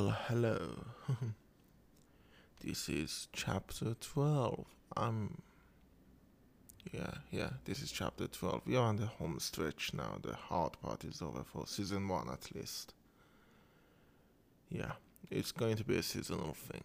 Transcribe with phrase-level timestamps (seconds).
[0.00, 0.86] Well, hello.
[2.64, 4.64] this is chapter 12.
[4.96, 5.42] I'm.
[6.90, 8.62] Yeah, yeah, this is chapter 12.
[8.64, 10.16] We are on the home stretch now.
[10.22, 12.94] The hard part is over for season 1 at least.
[14.70, 14.92] Yeah,
[15.30, 16.84] it's going to be a seasonal thing.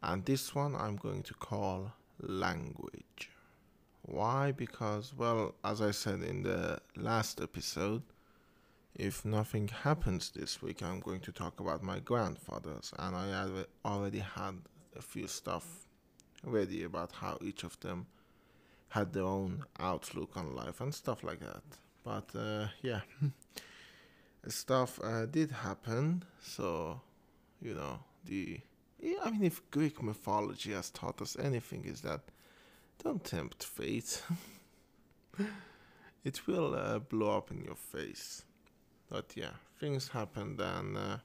[0.00, 3.30] And this one I'm going to call language.
[4.02, 4.52] Why?
[4.52, 8.04] Because, well, as I said in the last episode,
[8.94, 14.18] if nothing happens this week, I'm going to talk about my grandfathers, and I already
[14.18, 14.56] had
[14.96, 15.86] a few stuff
[16.42, 18.06] ready about how each of them
[18.88, 21.62] had their own outlook on life and stuff like that.
[22.04, 23.00] But uh, yeah,
[24.48, 27.00] stuff uh, did happen, so
[27.60, 28.60] you know the.
[29.02, 32.20] Yeah, I mean, if Greek mythology has taught us anything, is that
[33.02, 34.22] don't tempt fate.
[36.24, 38.44] it will uh, blow up in your face.
[39.10, 41.16] But yeah, things happened, and uh,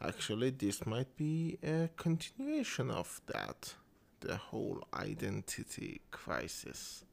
[0.00, 3.74] actually, this might be a continuation of that
[4.20, 7.04] the whole identity crisis.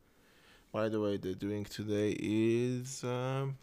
[0.72, 3.58] By the way, the drink today is um,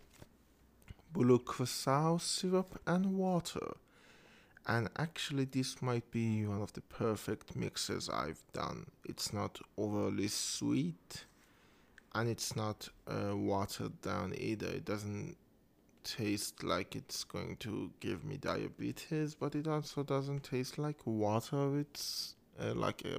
[1.12, 3.77] blue curaçao syrup and water.
[4.67, 8.87] And actually, this might be one of the perfect mixes I've done.
[9.05, 11.27] It's not overly sweet
[12.15, 14.69] and it's not uh, watered down either.
[14.69, 15.37] It doesn't
[16.05, 21.78] taste like it's going to give me diabetes, but it also doesn't taste like water.
[21.78, 23.19] It's uh, like a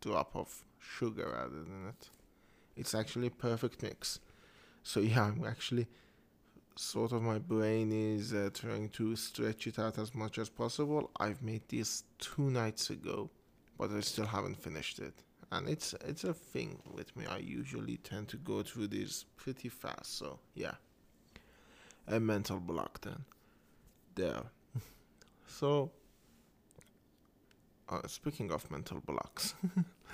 [0.00, 2.10] drop of sugar added in it.
[2.76, 4.20] It's actually perfect mix.
[4.82, 5.88] So yeah, I'm actually
[6.76, 11.10] sort of my brain is uh, trying to stretch it out as much as possible.
[11.18, 13.30] I've made this two nights ago,
[13.76, 15.14] but I still haven't finished it.
[15.50, 17.24] And it's it's a thing with me.
[17.26, 20.18] I usually tend to go through this pretty fast.
[20.18, 20.74] So yeah,
[22.08, 23.24] a mental block then.
[24.14, 24.42] There.
[25.46, 25.90] so
[27.88, 29.54] uh, speaking of mental blocks,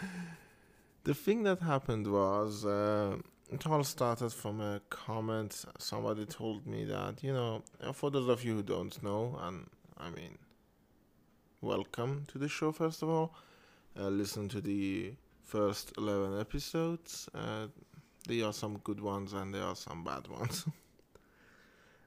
[1.04, 2.64] the thing that happened was.
[2.64, 3.16] Uh,
[3.50, 7.62] it all started from a comment somebody told me that you know
[7.92, 9.66] for those of you who don't know and
[9.98, 10.38] i mean
[11.60, 13.34] welcome to the show first of all
[13.98, 15.12] uh, listen to the
[15.42, 17.66] first 11 episodes uh,
[18.26, 20.64] there are some good ones and there are some bad ones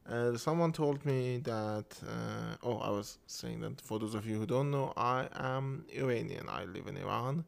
[0.10, 4.38] uh, someone told me that uh, oh i was saying that for those of you
[4.38, 7.44] who don't know i am iranian i live in iran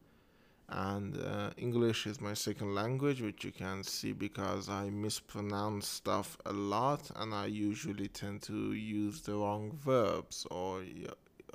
[0.72, 6.38] and uh, English is my second language, which you can see because I mispronounce stuff
[6.46, 10.84] a lot, and I usually tend to use the wrong verbs or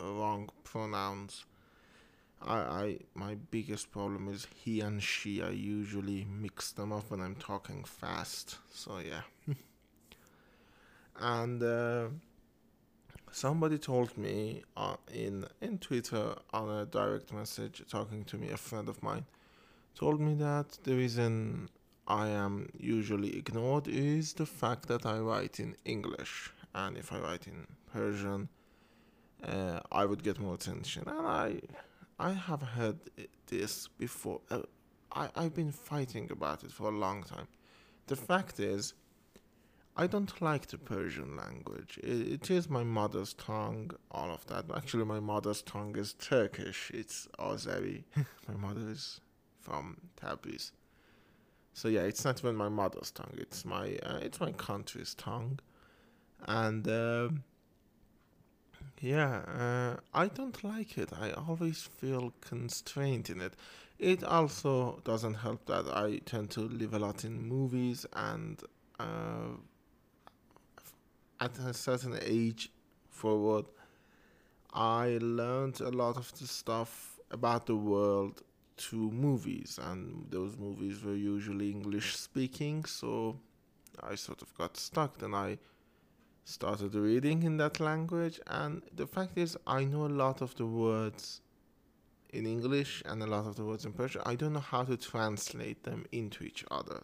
[0.00, 1.44] wrong pronouns.
[2.42, 5.42] I, I my biggest problem is he and she.
[5.42, 8.58] I usually mix them up when I'm talking fast.
[8.72, 9.22] So yeah,
[11.20, 11.62] and.
[11.62, 12.08] Uh,
[13.34, 18.56] somebody told me uh, in in Twitter on a direct message talking to me, a
[18.56, 19.24] friend of mine,
[19.94, 21.68] told me that the reason
[22.06, 27.18] I am usually ignored is the fact that I write in English, and if I
[27.18, 28.48] write in Persian,
[29.42, 31.04] uh, I would get more attention.
[31.08, 31.60] And I,
[32.18, 32.98] I have heard
[33.46, 34.40] this before.
[34.50, 34.62] Uh,
[35.12, 37.48] I I've been fighting about it for a long time.
[38.06, 38.94] The fact is
[39.96, 42.00] I don't like the Persian language.
[42.02, 44.64] It, it is my mother's tongue, all of that.
[44.74, 46.90] Actually, my mother's tongue is Turkish.
[46.92, 48.02] It's Azeri.
[48.48, 49.20] my mother is
[49.60, 50.72] from Tabriz.
[51.74, 53.34] So yeah, it's not even my mother's tongue.
[53.36, 55.58] It's my uh, it's my country's tongue,
[56.46, 57.30] and uh,
[59.00, 61.10] yeah, uh, I don't like it.
[61.12, 63.54] I always feel constrained in it.
[63.98, 68.62] It also doesn't help that I tend to live a lot in movies and
[68.98, 69.56] uh,
[71.44, 72.70] at a certain age
[73.10, 73.66] forward,
[74.72, 78.42] I learned a lot of the stuff about the world
[78.78, 83.36] through movies, and those movies were usually English speaking, so
[84.02, 85.18] I sort of got stuck.
[85.18, 85.58] Then I
[86.44, 90.66] started reading in that language, and the fact is, I know a lot of the
[90.66, 91.42] words
[92.32, 94.22] in English and a lot of the words in Persian.
[94.24, 97.02] I don't know how to translate them into each other.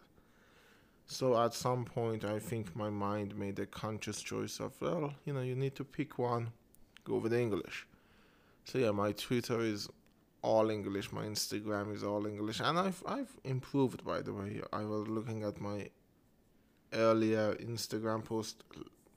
[1.10, 5.32] So at some point, I think my mind made a conscious choice of, well, you
[5.32, 6.52] know, you need to pick one,
[7.02, 7.84] go with English.
[8.64, 9.88] So yeah, my Twitter is
[10.40, 14.60] all English, my Instagram is all English, and I've I've improved by the way.
[14.72, 15.90] I was looking at my
[16.92, 18.62] earlier Instagram post,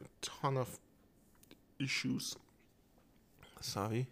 [0.03, 0.79] a ton of
[1.79, 2.35] issues.
[3.61, 4.07] Sorry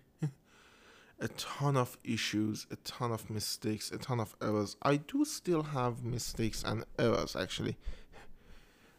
[1.21, 4.75] a ton of issues, a ton of mistakes, a ton of errors.
[4.81, 7.77] I do still have mistakes and errors actually.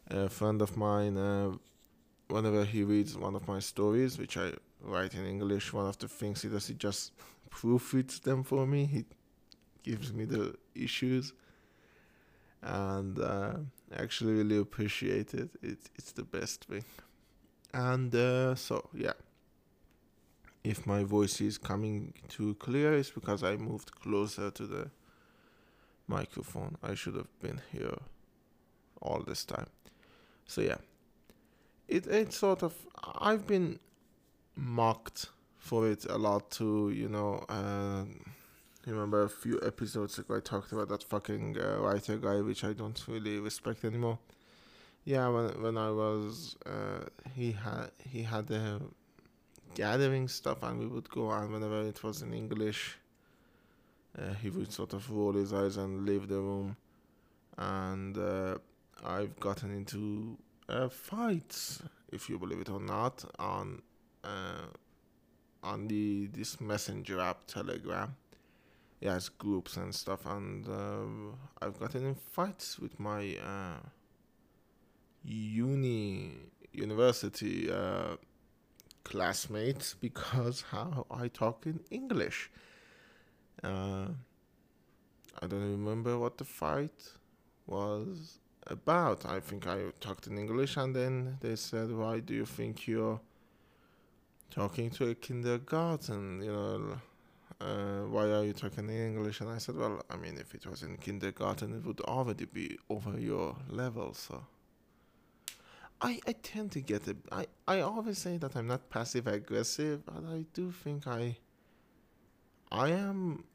[0.09, 1.51] A friend of mine uh,
[2.33, 6.07] whenever he reads one of my stories, which I write in English, one of the
[6.07, 7.11] things he does, he just
[7.49, 8.85] proofreads them for me.
[8.85, 9.05] He
[9.83, 11.33] gives me the issues,
[12.61, 13.57] and uh,
[13.91, 15.49] I actually really appreciate it.
[15.61, 16.85] It it's the best thing.
[17.73, 19.13] And uh, so yeah,
[20.63, 24.91] if my voice is coming too clear, it's because I moved closer to the
[26.07, 26.77] microphone.
[26.81, 27.97] I should have been here
[29.01, 29.67] all this time.
[30.45, 30.77] So yeah,
[31.87, 32.73] it it sort of
[33.19, 33.79] I've been
[34.55, 35.27] mocked
[35.57, 36.91] for it a lot too.
[36.91, 38.05] You know, uh,
[38.85, 42.73] remember a few episodes ago I talked about that fucking uh, writer guy, which I
[42.73, 44.19] don't really respect anymore.
[45.03, 47.05] Yeah, when when I was uh,
[47.35, 48.79] he had he had a
[49.75, 52.97] gathering stuff, and we would go on whenever it was in English,
[54.17, 56.75] uh, he would sort of roll his eyes and leave the room,
[57.57, 58.57] and uh,
[59.03, 60.37] I've gotten into
[60.69, 61.81] uh, fights,
[62.11, 63.81] if you believe it or not, on
[64.23, 64.67] uh,
[65.63, 68.15] on the this messenger app Telegram.
[69.01, 73.79] Yeah, it's groups and stuff, and uh, I've gotten in fights with my uh,
[75.25, 76.31] uni
[76.71, 77.69] university
[79.03, 82.51] classmates because how I talk in English.
[83.63, 84.07] Uh,
[85.41, 87.11] I don't remember what the fight
[87.67, 89.25] was about.
[89.25, 93.19] I think I talked in English, and then they said, "Why do you think you're
[94.49, 96.41] talking to a kindergarten?
[96.41, 97.01] You know,
[97.61, 100.65] uh, why are you talking in English?" And I said, "Well, I mean, if it
[100.65, 104.45] was in kindergarten, it would already be over your level, so."
[106.03, 107.17] I, I tend to get it.
[107.31, 111.37] I, I always say that I'm not passive aggressive, but I do think I
[112.69, 113.45] I am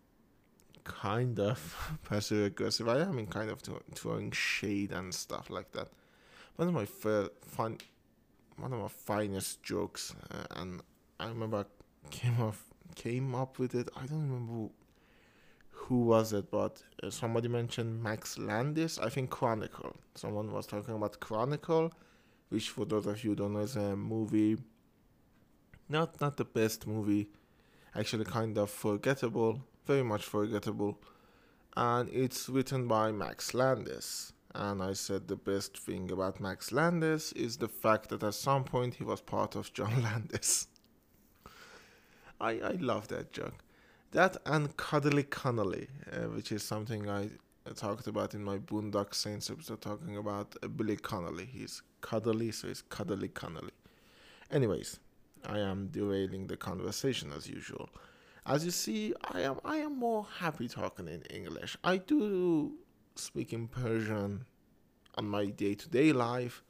[0.85, 2.89] kind of passive aggressive.
[2.89, 3.61] I am in kind of
[3.95, 5.89] throwing shade and stuff like that.
[6.57, 7.79] One of my first, fun,
[8.57, 10.81] one of my finest jokes, uh, and
[11.21, 12.65] I remember I came off
[12.95, 13.91] came up with it.
[13.95, 14.73] I don't remember
[15.71, 18.99] who was it, but uh, somebody mentioned Max Landis.
[18.99, 19.95] I think Chronicle.
[20.15, 21.93] Someone was talking about Chronicle,
[22.49, 24.57] which for those of you who don't know is a movie.
[25.89, 27.29] Not not the best movie,
[27.95, 31.01] actually kind of forgettable very much forgettable.
[31.77, 34.33] And it's written by Max Landis.
[34.55, 38.65] And I said the best thing about Max Landis is the fact that at some
[38.65, 40.67] point he was part of John Landis.
[42.41, 43.65] I, I love that joke.
[44.13, 47.31] That and Cuddly Connolly, uh, which is something I
[47.75, 51.47] talked about in my Boondock Saints episode, talking about Billy Connolly.
[51.47, 53.73] He's cuddly, so it's Cuddly Connolly.
[54.51, 54.99] Anyways,
[55.47, 57.89] I am derailing the conversation as usual.
[58.47, 61.77] As you see, I am I am more happy talking in English.
[61.85, 62.73] I do
[63.15, 64.47] speak in Persian
[65.17, 66.63] on my day-to-day life,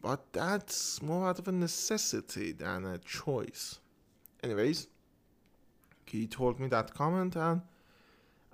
[0.00, 3.80] but that's more out of a necessity than a choice.
[4.42, 4.88] Anyways,
[6.06, 7.62] he told me that comment, and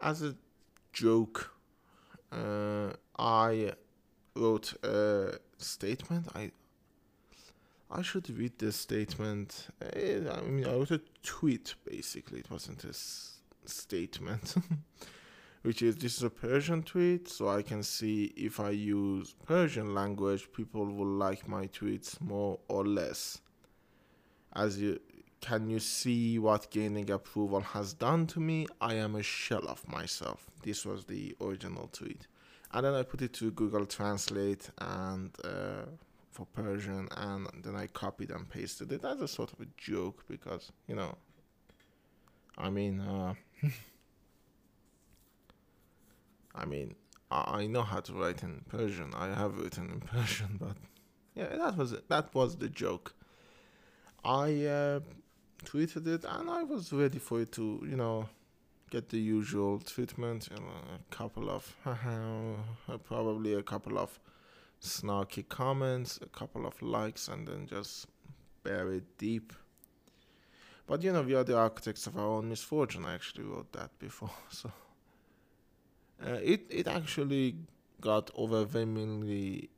[0.01, 0.35] as a
[0.93, 1.53] joke,
[2.33, 3.75] uh, I
[4.35, 6.29] wrote a statement.
[6.35, 6.51] I
[7.91, 9.69] I should read this statement.
[9.95, 12.41] Eh, I mean, I wrote a tweet basically.
[12.41, 14.55] It wasn't a s- statement,
[15.63, 19.95] which is this is a Persian tweet, so I can see if I use Persian
[19.95, 23.41] language, people will like my tweets more or less.
[24.55, 25.01] As you
[25.41, 28.67] can you see what gaining approval has done to me?
[28.81, 30.47] I am a shell of myself.
[30.63, 32.27] This was the original tweet,
[32.73, 35.31] and then I put it to Google Translate and.
[35.45, 35.87] Uh,
[36.33, 40.25] for Persian, and then I copied and pasted it as a sort of a joke
[40.29, 41.17] because you know.
[42.59, 43.35] I mean, uh,
[46.55, 46.95] I mean,
[47.31, 49.13] I know how to write in Persian.
[49.15, 50.77] I have written in Persian, but
[51.35, 52.09] yeah, that was it.
[52.09, 53.15] That was the joke.
[54.25, 55.01] I uh,
[55.65, 58.29] tweeted it, and I was ready for it to, you know,
[58.93, 60.49] get the usual treatment.
[60.53, 61.75] A couple of,
[63.05, 64.21] probably a couple of
[64.83, 68.07] snarky comments, a couple of likes, and then just
[68.63, 69.55] bury it deep.
[70.87, 73.07] But you know, we are the architects of our own misfortune.
[73.07, 74.71] I actually wrote that before, so
[76.27, 77.57] uh, it it actually
[78.01, 79.71] got overwhelmingly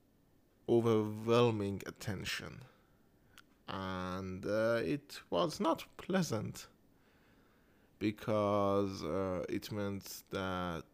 [0.69, 2.63] overwhelming attention,
[3.69, 6.67] and uh, it was not pleasant
[7.99, 10.85] because uh, it meant that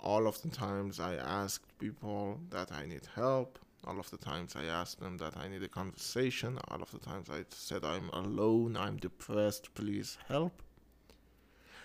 [0.00, 3.58] all of the times I asked people that I need help.
[3.86, 6.58] All of the times I asked them that I need a conversation.
[6.68, 10.62] All of the times I said I'm alone, I'm depressed, please help.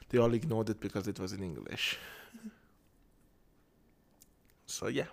[0.09, 1.97] They all ignored it because it was in English.
[4.65, 5.05] so yeah.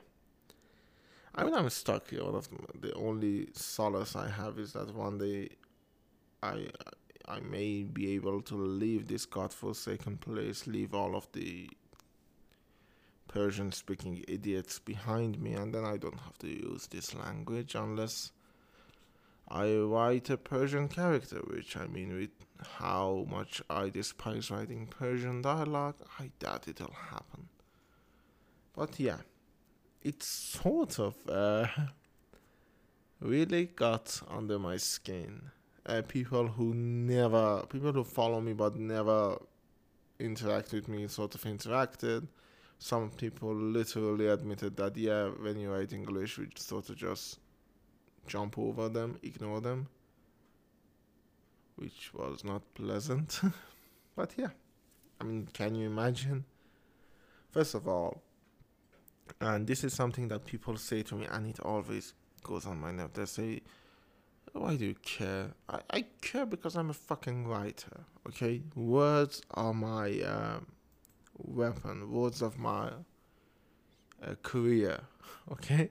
[1.34, 2.24] I mean, I'm stuck here.
[2.24, 2.48] One of
[2.80, 5.50] the only solace I have is that one day
[6.42, 6.68] I
[7.28, 11.68] I may be able to leave this godforsaken place, leave all of the
[13.28, 18.32] Persian speaking idiots behind me, and then I don't have to use this language unless
[19.46, 22.30] I write a Persian character, which I mean, with
[22.78, 27.48] how much I despise writing Persian dialogue, I doubt it'll happen.
[28.74, 29.18] But yeah,
[30.02, 31.66] it's sort of uh,
[33.20, 35.50] really got under my skin.
[35.88, 39.38] Uh, people who never, people who follow me but never
[40.20, 42.28] interact with me, sort of interacted
[42.78, 47.38] some people literally admitted that yeah, when you write English, we sort of just
[48.26, 49.88] jump over them, ignore them,
[51.76, 53.40] which was not pleasant.
[54.16, 54.50] but yeah,
[55.20, 56.44] I mean, can you imagine?
[57.50, 58.22] First of all,
[59.40, 62.14] and this is something that people say to me, and it always
[62.44, 63.12] goes on my nerve.
[63.12, 63.60] They say,
[64.60, 65.50] why do you care?
[65.68, 68.62] I, I care because I'm a fucking writer, okay?
[68.74, 70.66] Words are my um,
[71.36, 72.90] weapon, words of my
[74.22, 75.00] uh, career,
[75.52, 75.90] okay?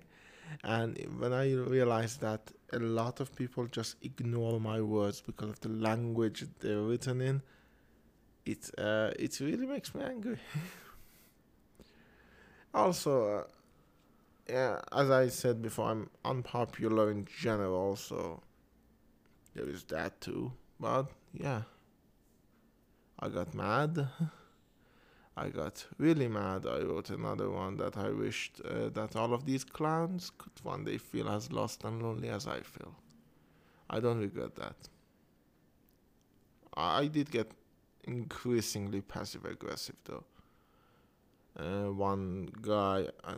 [0.63, 5.59] And when I realized that a lot of people just ignore my words because of
[5.61, 7.41] the language they're written in,
[8.45, 10.37] it uh, it really makes me angry.
[12.73, 13.43] also, uh,
[14.49, 18.41] yeah, as I said before, I'm unpopular in general, so
[19.57, 20.51] there is that too.
[20.79, 21.63] But yeah,
[23.19, 24.07] I got mad.
[25.37, 26.65] I got really mad.
[26.65, 30.83] I wrote another one that I wished uh, that all of these clowns could one
[30.83, 32.95] day feel as lost and lonely as I feel.
[33.89, 34.75] I don't regret that.
[36.75, 37.51] I, did get
[38.03, 40.23] increasingly passive aggressive though.
[41.57, 43.35] Uh, one guy uh,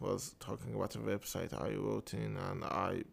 [0.00, 3.04] was talking about a website I wrote in, and I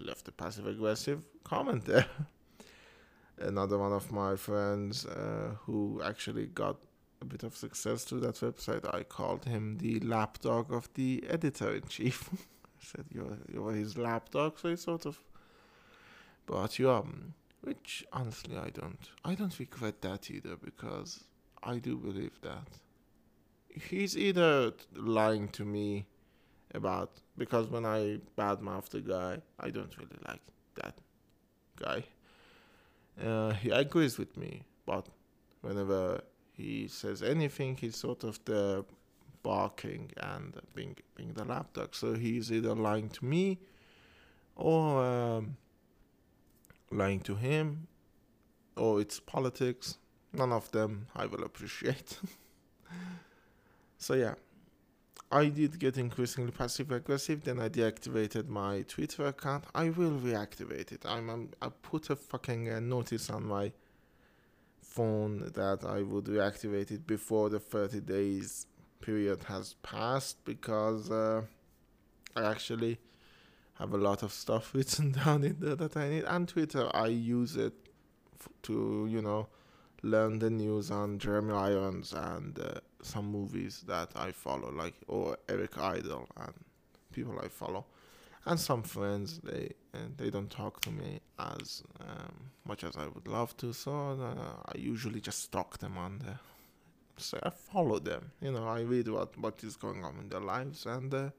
[0.00, 2.06] left a passive aggressive comment there.
[3.40, 6.76] another one of my friends uh, who actually got
[7.22, 8.94] a bit of success through that website.
[8.94, 12.28] I called him the lapdog of the editor in chief.
[12.32, 15.20] I said you're you're his lapdog, so he sort of
[16.46, 17.06] brought you up.
[17.62, 21.24] Which honestly I don't I don't regret that either because
[21.62, 22.68] I do believe that
[23.68, 26.06] he's either lying to me
[26.74, 30.40] about because when I badmouth the guy, I don't really like
[30.76, 30.94] that
[31.76, 32.04] guy.
[33.22, 35.06] Uh, he agrees with me, but
[35.60, 36.22] whenever
[36.52, 38.84] he says anything, he's sort of the
[39.42, 41.94] barking and being being the lapdog.
[41.94, 43.58] So he's either lying to me
[44.56, 45.56] or um,
[46.90, 47.86] lying to him,
[48.76, 49.98] or it's politics.
[50.32, 52.18] None of them I will appreciate.
[53.98, 54.34] so yeah,
[55.32, 57.44] I did get increasingly passive aggressive.
[57.44, 59.64] Then I deactivated my Twitter account.
[59.74, 61.04] I will reactivate it.
[61.06, 63.72] I'm, I'm I put a fucking uh, notice on my
[64.82, 68.66] phone that I would reactivate it before the 30 days
[69.00, 71.42] period has passed because uh,
[72.34, 72.98] I actually
[73.78, 76.24] have a lot of stuff written down in there that I need.
[76.24, 77.74] And Twitter, I use it
[78.40, 79.48] f- to you know
[80.02, 85.36] learn the news on Jeremy Irons and uh, some movies that I follow, like or
[85.48, 86.54] Eric Idle and
[87.12, 87.84] people I follow,
[88.46, 89.40] and some friends.
[89.40, 93.72] They and they don't talk to me as um, much as I would love to,
[93.72, 96.40] so uh, I usually just stalk them on there.
[97.16, 98.32] So I follow them.
[98.40, 101.12] You know, I read what what is going on in their lives and.
[101.12, 101.30] Uh,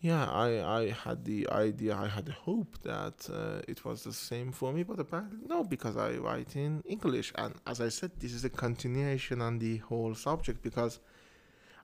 [0.00, 4.52] yeah, I, I had the idea, I had hope that uh, it was the same
[4.52, 7.32] for me, but apparently no, because I write in English.
[7.36, 11.00] And as I said, this is a continuation on the whole subject because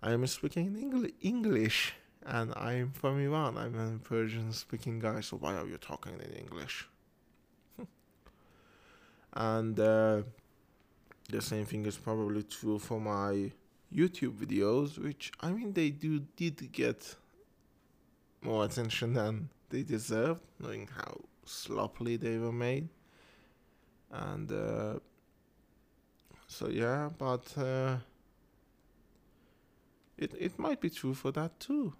[0.02, 1.94] I am speaking in English
[2.26, 3.56] and I'm from Iran.
[3.56, 6.88] I'm a Persian speaking guy, so why are you talking in English?
[9.32, 10.22] and uh,
[11.30, 13.52] the same thing is probably true for my
[13.92, 17.16] YouTube videos, which I mean, they do did get
[18.42, 22.88] more attention than they deserved, knowing how sloppily they were made.
[24.10, 24.98] And uh,
[26.46, 27.96] so yeah, but uh,
[30.18, 31.94] it it might be true for that too.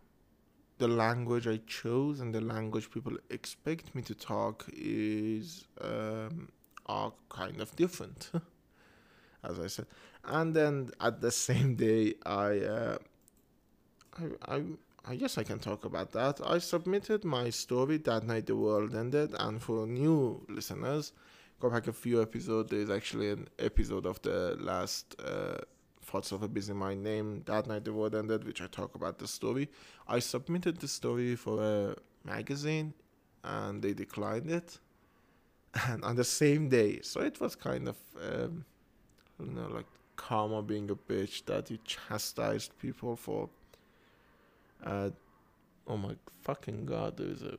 [0.79, 6.49] The language I chose and the language people expect me to talk is um,
[6.87, 8.31] are kind of different,
[9.45, 9.87] as I said.
[10.25, 12.99] And then at the same day, I uh,
[14.19, 14.63] I I
[15.05, 16.41] I guess I can talk about that.
[16.45, 21.13] I submitted my story that night the world ended, and for new listeners,
[21.59, 22.71] go back a few episodes.
[22.71, 25.59] There's actually an episode of the last uh,
[26.03, 29.19] Thoughts of a Busy Mind name That Night the World Ended, which I talk about
[29.19, 29.69] the story.
[30.07, 32.95] I submitted the story for a magazine
[33.45, 34.79] and they declined it.
[35.89, 37.97] And on the same day, so it was kind of,
[38.31, 38.67] um,
[39.41, 43.49] you know, like karma being a bitch that you chastised people for.
[44.85, 45.11] Uh,
[45.87, 47.57] oh my fucking god, there's a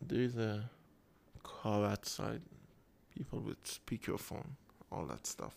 [0.00, 0.70] there's a
[1.42, 2.40] car outside,
[3.16, 4.46] people with speakerphone,
[4.92, 5.54] all that stuff,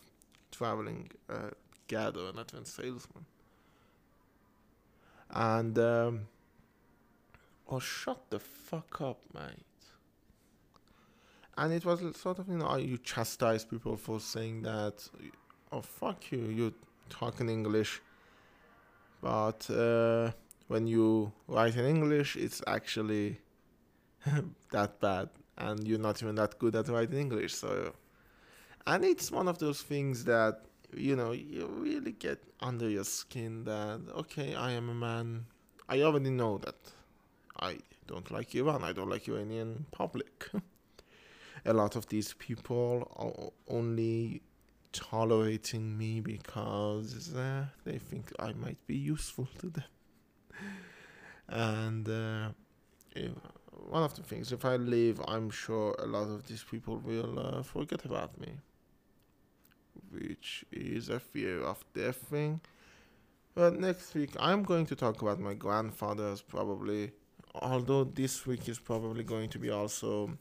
[0.50, 1.50] traveling uh,
[1.86, 3.24] gather and advent salesman.
[5.30, 6.20] And um,
[7.68, 9.64] oh, shut the fuck up, mate.
[11.56, 15.08] And it was sort of you know you chastise people for saying that,
[15.70, 16.72] oh fuck you, you're
[17.08, 18.00] talking English,
[19.22, 20.32] but uh,
[20.68, 23.40] when you write in English, it's actually
[24.72, 27.54] that bad and you're not even that good at writing English.
[27.54, 27.92] So,
[28.86, 30.62] and it's one of those things that
[30.94, 33.64] you know you really get under your skin.
[33.64, 35.46] That okay, I am a man.
[35.88, 36.76] I already know that
[37.60, 38.82] I don't like Iran.
[38.84, 40.48] I don't like Iranian public.
[41.64, 44.42] a lot of these people are only
[44.92, 49.84] tolerating me because uh, they think I might be useful to them.
[51.48, 52.48] and uh,
[53.88, 54.52] one of the things.
[54.52, 58.52] If I leave, I'm sure a lot of these people will uh, forget about me,
[60.10, 62.60] which is a fear of death thing.
[63.54, 67.12] But next week, I'm going to talk about my grandfather's probably.
[67.54, 70.38] Although this week is probably going to be also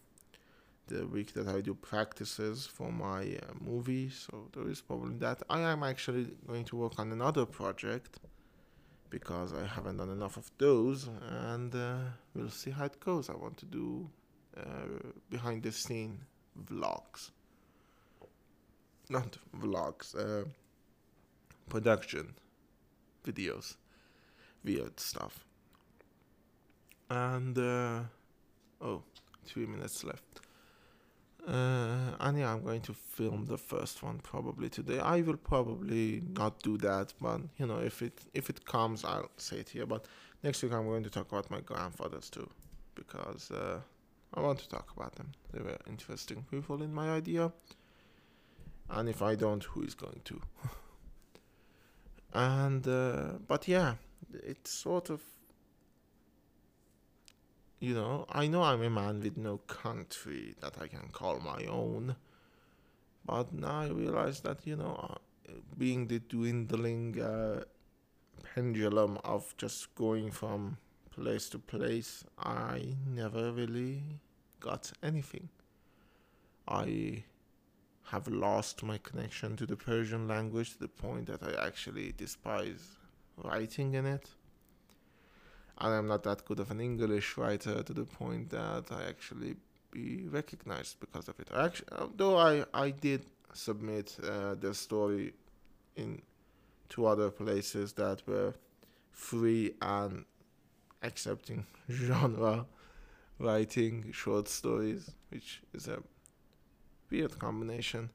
[0.91, 5.41] the week that I do practices for my uh, movie, so there is probably that.
[5.50, 8.19] I am actually going to work on another project
[9.10, 11.10] because I haven't done enough of those,
[11.48, 11.98] and uh,
[12.33, 13.30] we'll see how it goes.
[13.30, 14.10] I want to do
[14.58, 14.62] uh,
[15.30, 16.19] behind the scene
[16.69, 17.32] vlogs,
[19.10, 20.45] not vlogs, uh,
[21.69, 22.34] production
[23.25, 23.75] videos,
[24.63, 25.45] weird stuff.
[27.10, 28.01] And uh,
[28.82, 29.04] oh,
[29.45, 30.40] three minutes left.
[31.47, 34.99] Uh, and yeah, I'm going to film the first one probably today.
[34.99, 39.32] I will probably not do that, but you know, if it if it comes, I'll
[39.38, 39.88] say it here.
[39.88, 40.06] But
[40.43, 42.47] next week I'm going to talk about my grandfathers too,
[42.93, 43.80] because uh,
[44.36, 45.32] I want to talk about them.
[45.51, 47.51] They were interesting people in my idea,
[48.91, 50.41] and if I don't, who is going to?
[52.34, 53.95] and uh, but yeah,
[54.32, 55.21] it's sort of
[57.82, 61.65] you know, I know I'm a man with no country that I can call my
[61.65, 62.15] own,
[63.26, 65.17] but now I realize that, you know,
[65.50, 67.63] uh, being the dwindling uh,
[68.54, 70.78] pendulum of just going from
[71.10, 74.04] place to place, I never really
[74.60, 75.50] got anything.
[76.67, 77.24] I
[78.10, 82.98] have lost my connection to the Persian language to the point that I actually despise
[83.44, 84.30] writing in it
[85.79, 89.55] and I'm not that good of an English writer to the point that I actually
[89.91, 91.49] be recognized because of it.
[91.53, 95.34] I actually, though I I did submit uh, the story
[95.95, 96.21] in
[96.89, 98.53] two other places that were
[99.12, 100.25] free and
[101.03, 102.65] accepting genre
[103.39, 105.99] writing short stories, which is a
[107.10, 108.10] weird combination.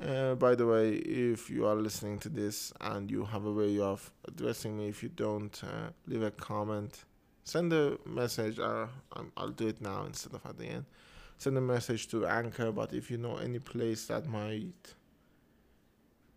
[0.00, 3.78] Uh, by the way, if you are listening to this and you have a way
[3.78, 7.04] of addressing me, if you don't, uh, leave a comment,
[7.44, 8.58] send a message.
[8.58, 8.86] Uh,
[9.36, 10.84] I'll do it now instead of at the end.
[11.38, 14.94] Send a message to Anchor, but if you know any place that might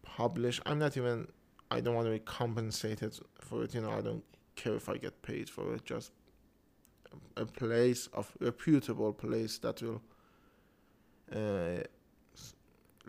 [0.04, 1.28] publish, I'm not even,
[1.69, 3.74] I don't want to be compensated for it.
[3.76, 4.24] You know, I don't
[4.56, 5.84] care if I get paid for it.
[5.84, 6.12] Just
[7.36, 10.02] a place of reputable place that will.
[11.34, 11.84] Uh,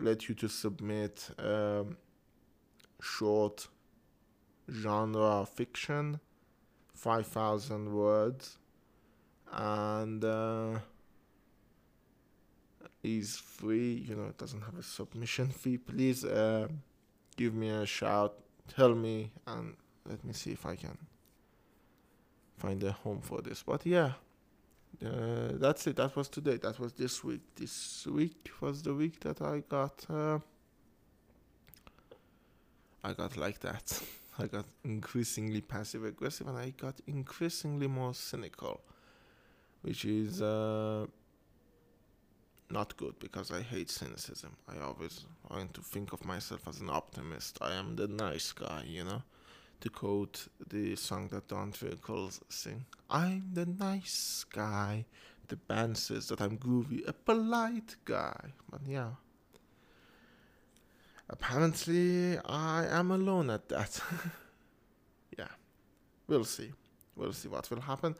[0.01, 1.97] let you to submit um,
[3.01, 3.67] short
[4.71, 6.19] genre fiction,
[6.93, 8.57] 5,000 words,
[9.51, 10.79] and uh,
[13.03, 14.05] is free.
[14.07, 15.77] You know, it doesn't have a submission fee.
[15.77, 16.67] Please uh,
[17.37, 18.35] give me a shout,
[18.73, 19.75] tell me, and
[20.07, 20.97] let me see if I can
[22.57, 23.63] find a home for this.
[23.63, 24.13] But yeah.
[25.03, 25.95] Uh, that's it.
[25.95, 26.57] That was today.
[26.57, 27.41] That was this week.
[27.55, 30.05] This week was the week that I got.
[30.09, 30.39] Uh,
[33.03, 34.01] I got like that.
[34.39, 38.81] I got increasingly passive aggressive, and I got increasingly more cynical,
[39.81, 41.05] which is uh,
[42.69, 44.55] not good because I hate cynicism.
[44.67, 47.57] I always want to think of myself as an optimist.
[47.61, 49.23] I am the nice guy, you know
[49.81, 52.85] to quote the song that Dawn Twinkles sing.
[53.09, 55.05] I'm the nice guy.
[55.47, 58.53] The band says that I'm groovy, a polite guy.
[58.69, 59.09] But yeah.
[61.29, 63.99] apparently I am alone at that.
[65.37, 65.47] yeah,
[66.27, 66.71] we'll see.
[67.15, 68.15] We'll see what will happen.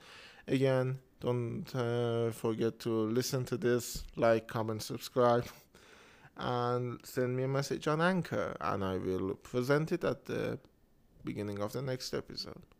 [0.47, 5.45] Again, don't uh, forget to listen to this, like, comment, subscribe,
[6.37, 10.57] and send me a message on Anchor, and I will present it at the
[11.23, 12.70] beginning of the next episode.